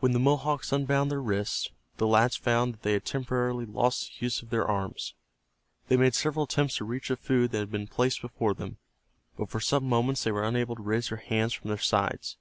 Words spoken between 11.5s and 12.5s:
from their sides.